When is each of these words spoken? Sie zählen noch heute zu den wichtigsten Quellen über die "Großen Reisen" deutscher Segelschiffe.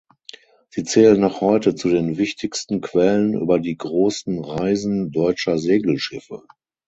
Sie 0.69 0.83
zählen 0.83 1.21
noch 1.21 1.41
heute 1.41 1.75
zu 1.75 1.87
den 1.89 2.17
wichtigsten 2.17 2.81
Quellen 2.81 3.35
über 3.35 3.59
die 3.59 3.77
"Großen 3.77 4.43
Reisen" 4.43 5.11
deutscher 5.11 5.59
Segelschiffe. 5.59 6.41